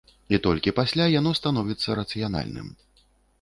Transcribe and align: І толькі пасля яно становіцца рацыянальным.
І 0.35 0.37
толькі 0.45 0.71
пасля 0.79 1.05
яно 1.19 1.33
становіцца 1.41 1.99
рацыянальным. 2.01 2.73